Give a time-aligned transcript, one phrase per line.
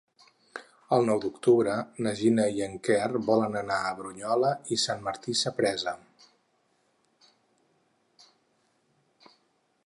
[0.95, 1.75] El nou d'octubre
[2.07, 5.95] na Gina i en Quer volen anar a Brunyola i Sant Martí Sapresa.